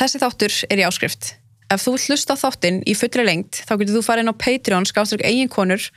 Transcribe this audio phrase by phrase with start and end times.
[0.00, 1.26] Þessi þáttur er í áskrift.
[1.68, 5.26] Ef þú hlusta þáttinn í fullri lengt þá getur þú farið inn á Patreon skáströk
[5.28, 5.90] eigin konur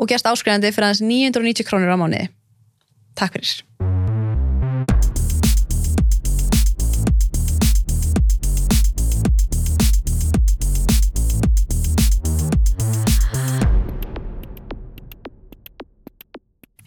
[0.00, 2.30] og gerst áskrifandi fyrir aðeins 990 krónur á mánuði.
[3.12, 3.60] Takk fyrir.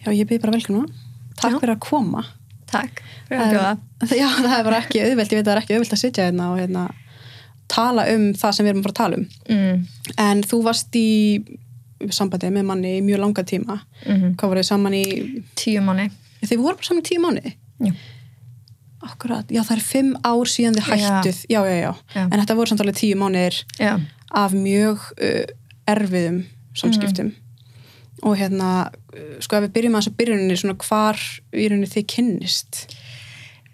[0.02, 0.90] Já, ég byrði bara velkvæmna.
[1.38, 1.60] Takk Já.
[1.62, 2.26] fyrir að koma.
[2.76, 3.74] Takk fyrir að bjóða.
[4.20, 6.26] Já, það er bara ekki auðvelt, ég veit að það er ekki auðvelt að sitja
[6.28, 6.86] hérna og hérna,
[7.72, 9.28] tala um það sem við erum að fara að tala um.
[9.50, 9.86] Mm.
[10.26, 11.06] En þú varst í
[12.12, 13.80] sambandi með manni í mjög langa tíma.
[14.04, 15.04] Mm Hvað voruð þið saman í...
[15.56, 16.10] Tíu manni.
[16.44, 17.54] Þið voru bara saman í tíu mánuði?
[17.86, 17.92] Já.
[19.06, 21.06] Akkurat, já það er fimm ár síðan þið Já.
[21.06, 21.40] hættuð.
[21.48, 21.92] Já, já, já.
[22.14, 22.22] Já.
[22.26, 23.16] En þetta voru samt alveg tíu
[23.78, 24.00] Já.
[24.30, 25.44] af mjög uh,
[25.86, 27.32] erfiðum samskiptum.
[28.22, 28.90] Og hérna,
[29.44, 31.20] sko ef við byrjum að þessu byrjuninni, svona hvar
[31.52, 32.82] í rauninni þið kynnist.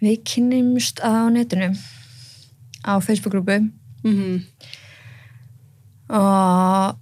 [0.03, 1.73] Við kynnumst á netinu
[2.83, 3.61] á Facebook-grúpu
[4.03, 4.43] Mm
[6.13, 6.99] og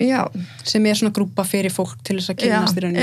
[0.00, 0.22] já,
[0.64, 3.02] Sem er svona grúpa fyrir fólk til þess að kynnast í rauninni.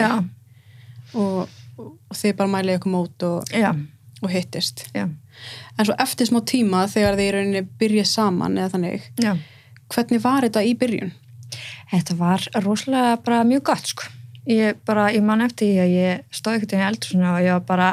[1.13, 3.51] og, og þið bara mælið ykkur mót og,
[4.23, 5.05] og hittist já,
[5.77, 9.35] en svo eftir smá tíma þegar þið í rauninni byrjið saman eða þannig, já.
[9.93, 11.13] hvernig var þetta í byrjun?
[11.91, 14.09] Þetta var rosalega bara mjög gott sko.
[14.45, 17.41] Ég bara, ég man eftir því að ég stóð ekkert inn í eldur svona og
[17.45, 17.87] ég var bara,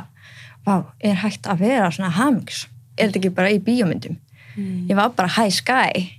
[0.67, 2.67] vá, er hægt að vera svona hamings?
[2.99, 4.19] Er þetta ekki bara í bíómyndum?
[4.57, 4.89] Mm.
[4.91, 6.19] Ég var bara high sky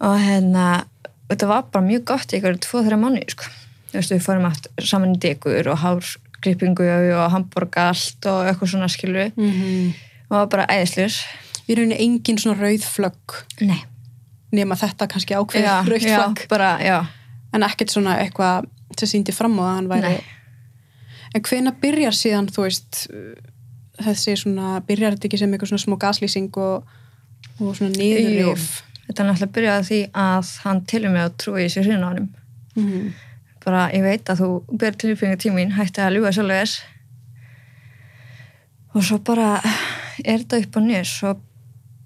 [0.00, 0.84] og hérna,
[1.30, 3.44] þetta var bara mjög gott í ykkur tvo-þrjá mánu, sko.
[3.90, 6.86] Þú veist, við fórum aftur saman í degur og hárklippingu
[7.18, 9.92] og hamburgalt og eitthvað svona skilu Mm -hmm.
[10.30, 11.22] og var bara æðisljus.
[11.68, 13.82] í rauninni engin svona rauð flögg Nei.
[14.52, 17.06] nema þetta kannski ákveð Já, rauð já, flögg bara, já.
[17.52, 20.20] En ekkert svona eitthvað sem síndi fram á að hann væri Nei.
[21.34, 23.06] en hvena byrjar síðan þú veist
[24.00, 26.86] þessi svona, byrjar þetta ekki sem eitthvað svona smá gaslýsing og,
[27.60, 31.62] og svona niðurrif Þetta er náttúrulega byrjað á því að hann tilur mig að trúi
[31.64, 32.28] í sér hrinn á honum.
[32.76, 33.08] mm -hmm.
[33.64, 36.82] Bara, ég veit að þú ber tilbyggingu tímin, hætti að ljúga sjálfur þess.
[38.94, 39.60] Og svo bara
[40.24, 41.40] er þetta upp og niður, svo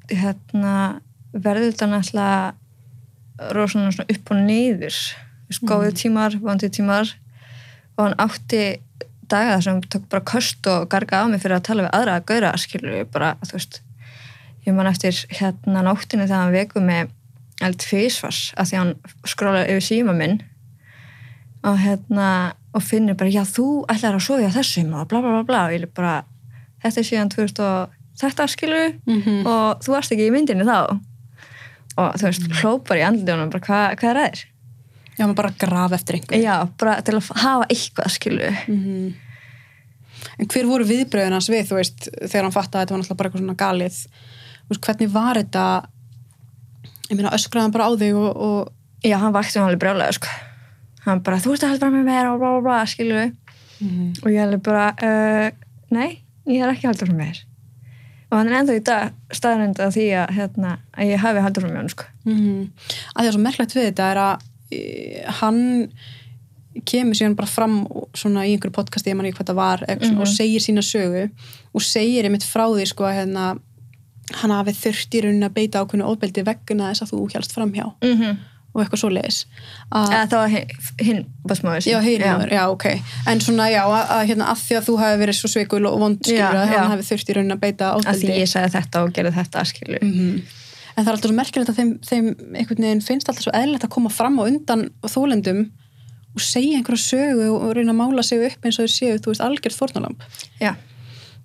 [0.09, 1.01] hérna,
[1.33, 2.55] verður þetta náttúrulega
[3.53, 4.97] rosalega upp og niður.
[5.51, 5.69] Mm.
[5.69, 7.11] Góði tímar, vandi tímar
[7.97, 8.81] og hann átti
[9.29, 12.25] daga sem tók bara köst og garga á mig fyrir að tala við aðra að
[12.31, 13.81] gauðra, skilur bara, þú veist,
[14.67, 17.11] ég man eftir hérna nóttinu þegar hann veku með
[17.63, 18.95] eld físvars að því hann
[19.25, 20.41] skrólaði yfir síma minn
[21.65, 22.29] og hérna
[22.75, 25.73] og finnir bara, já þú ætlar að sofa þessum og bla bla bla bla og
[25.77, 26.17] ég er bara,
[26.83, 29.47] þetta er síðan 2000 og þetta skilur Mhm.
[29.47, 30.99] og þú varst ekki í myndinni þá
[31.97, 34.45] og þú veist, hlópar í andlunum bara, hvað, hvað er það þér?
[35.19, 39.15] Já, maður bara graf eftir einhver Já, bara til að hafa eitthvað skilur Mhm.
[40.41, 43.17] En hver voru viðbröðin hans við, þú veist, þegar hann fattaði að þetta var náttúrulega
[43.19, 43.97] bara eitthvað svona galið.
[44.65, 45.65] Þú veist, hvernig var þetta,
[47.11, 48.73] ég meina, öskraði hann bara á þig og, og
[49.05, 50.29] Já, hann vakti hann alveg brjálega sko.
[51.05, 53.35] hann bara, þú ert að halda með mér og bla bla bla, skilur
[54.25, 55.51] og ég alveg bara, uh,
[55.93, 57.43] nei ég er ekki halda frá mér
[58.31, 61.67] og hann er ennþá í dag staðnend að því að, hérna, að ég hafi haldið
[61.67, 62.05] frá mér sko.
[62.25, 62.63] mm
[63.77, 63.93] því að
[64.75, 65.89] svo merkilegt við þetta er að e, hann
[66.85, 70.11] kemur síðan bara fram svona í einhverju podcasti, ég man ekki hvað það var mm
[70.11, 70.21] Mhm.
[70.21, 71.31] og segir sína sögu
[71.75, 73.59] og segir einmitt frá því sko að hérna,
[74.35, 77.93] hann hafi þurft í rauninni að beita ákveðinu óbeldi vegguna þess að þú hjálst framhjá
[78.03, 78.37] mm -hmm.
[78.75, 79.47] og eitthvað svoleiðis
[79.93, 80.51] að eða það var
[81.07, 82.69] hinn, basmáður Já, heyrinaður, já.
[82.71, 82.85] ok.
[83.27, 85.99] En svona, já, að, að, hérna, að því að þú hafi verið svo sveikul og
[86.01, 86.79] vond skilur Já, að já.
[86.81, 88.27] hann hafi þurft í raunin að beita að áfældi.
[88.27, 90.43] því ég sagði þetta og gerði þetta skilur Mhm.
[90.95, 93.87] En það er alltaf svo merkilegt að þeim, þeim einhvern veginn finnst alltaf svo eðlilegt
[93.89, 95.65] að koma fram á undan þólendum
[96.35, 99.21] og segja einhverja sögu og, og reyna að mála sig upp eins og þau séu,
[99.23, 100.27] þú veist, algjörð fórnalamb.
[100.63, 100.75] já,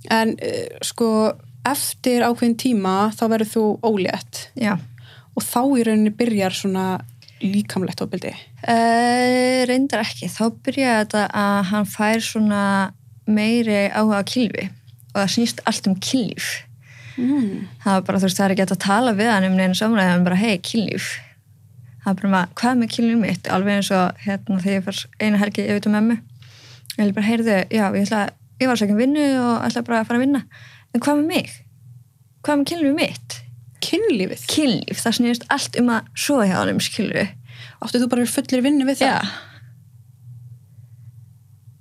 [0.10, 1.10] En uh, sko,
[1.68, 4.46] eftir ákveðin tíma þá verður þú ólétt.
[4.56, 4.78] Já.
[5.36, 6.86] Og þá í rauninni byrjar svona
[7.44, 8.32] líkamlegt ofbeldi.
[8.64, 12.64] Uh, reyndar ekki, þá byrjaði þetta að hann fær svona
[13.30, 14.70] meiri áhuga á kylfi
[15.10, 16.50] og það snýst allt um kynlíf
[17.18, 17.68] Mm.
[17.84, 20.14] það var bara, þú veist, það er ekki að tala við hann um neina samræði,
[20.14, 21.10] hann bara, hei, kynlíf
[22.04, 25.02] það er bara, maður, hvað með kynlíf mitt alveg eins og hérna þegar ég fær
[25.20, 28.22] eina helgi yfir til memmu ég vil bara, heyrðu, já, ég ætla
[28.60, 30.46] ég var sækjum vinnu og ætla bara að fara að vinna
[30.94, 31.52] en hvað með mig?
[32.44, 33.42] hvað með kynlíf mitt?
[33.80, 34.42] Kynlífið?
[34.52, 37.30] Kynlíf, það snýst allt um að svo hjá hann um skilur
[37.80, 39.24] Áttu þú bara fullir vinnu við það?
[39.24, 39.48] Já.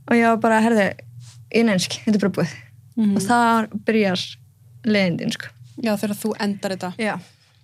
[0.09, 0.87] Og ég var bara, herði,
[1.53, 2.53] ég nænsk, þetta er bara búið.
[2.97, 3.17] Mhm.
[3.17, 4.23] Og þar byrjar
[4.95, 5.53] leiðindin, sko.
[5.79, 6.91] Já, þegar þú endar þetta.
[6.99, 7.15] Já.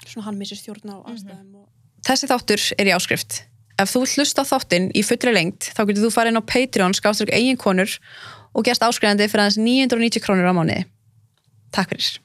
[0.04, 1.62] Svona hann missir stjórn á aðstæðum.
[1.62, 1.66] Og...
[2.06, 3.40] Þessi þáttur er í áskrift.
[3.80, 6.50] Ef þú vill hlusta á þáttinn í fullri lengt, þá getur þú farið inn á
[6.52, 7.96] Patreon, skáströk eigin konur
[8.54, 10.84] og gerst áskrifandi fyrir aðeins 990 krónur á mánuði.
[11.74, 12.20] Takk fyrir.